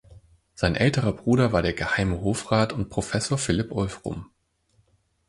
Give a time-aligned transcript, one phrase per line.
[0.55, 4.25] Sein älterer Bruder war der Geheime Hofrat und Professor Philipp Wolfrum.